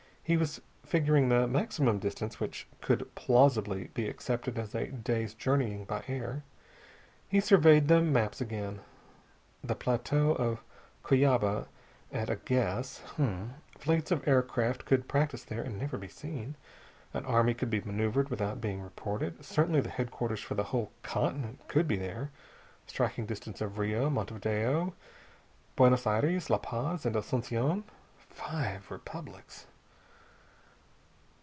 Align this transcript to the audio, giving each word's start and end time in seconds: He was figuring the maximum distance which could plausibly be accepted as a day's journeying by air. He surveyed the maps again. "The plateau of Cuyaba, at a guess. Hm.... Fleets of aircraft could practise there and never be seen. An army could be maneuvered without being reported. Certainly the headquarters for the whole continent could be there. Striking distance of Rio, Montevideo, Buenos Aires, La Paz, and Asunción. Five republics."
He 0.23 0.37
was 0.37 0.61
figuring 0.85 1.27
the 1.27 1.45
maximum 1.45 1.99
distance 1.99 2.39
which 2.39 2.65
could 2.79 3.13
plausibly 3.15 3.89
be 3.93 4.07
accepted 4.07 4.57
as 4.57 4.73
a 4.73 4.87
day's 4.87 5.33
journeying 5.33 5.83
by 5.83 6.05
air. 6.07 6.43
He 7.27 7.41
surveyed 7.41 7.89
the 7.89 8.01
maps 8.01 8.39
again. 8.39 8.79
"The 9.61 9.75
plateau 9.75 10.31
of 10.35 10.59
Cuyaba, 11.03 11.67
at 12.13 12.29
a 12.29 12.37
guess. 12.37 12.99
Hm.... 13.17 13.55
Fleets 13.77 14.09
of 14.09 14.25
aircraft 14.25 14.85
could 14.85 15.09
practise 15.09 15.43
there 15.43 15.63
and 15.63 15.77
never 15.77 15.97
be 15.97 16.07
seen. 16.07 16.55
An 17.13 17.25
army 17.25 17.53
could 17.53 17.71
be 17.71 17.81
maneuvered 17.81 18.29
without 18.29 18.61
being 18.61 18.81
reported. 18.81 19.43
Certainly 19.43 19.81
the 19.81 19.89
headquarters 19.89 20.39
for 20.39 20.53
the 20.55 20.63
whole 20.63 20.93
continent 21.03 21.59
could 21.67 21.89
be 21.89 21.97
there. 21.97 22.31
Striking 22.87 23.25
distance 23.25 23.59
of 23.59 23.77
Rio, 23.77 24.09
Montevideo, 24.09 24.93
Buenos 25.75 26.07
Aires, 26.07 26.49
La 26.49 26.57
Paz, 26.59 27.05
and 27.05 27.17
Asunción. 27.17 27.83
Five 28.15 28.89
republics." 28.89 29.67